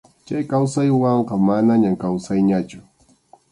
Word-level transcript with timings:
Chay 0.25 0.43
kawsaywanqa 0.49 1.33
manañam 1.47 1.95
kawsayñachu. 2.01 2.79